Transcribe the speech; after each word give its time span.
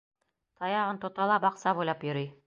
Таяғын 0.61 0.97
тота 1.03 1.27
ла 1.31 1.35
баҡса 1.43 1.75
буйлап 1.81 2.07
йөрөй. 2.09 2.31